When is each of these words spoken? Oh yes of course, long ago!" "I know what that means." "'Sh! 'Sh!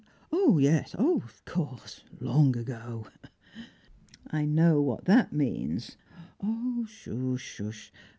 Oh 0.31 0.57
yes 0.57 0.95
of 0.95 1.45
course, 1.45 2.03
long 2.19 2.57
ago!" 2.57 3.05
"I 4.25 4.45
know 4.45 4.81
what 4.81 5.05
that 5.05 5.31
means." 5.31 5.95
"'Sh! 6.87 7.07
'Sh! 7.37 7.91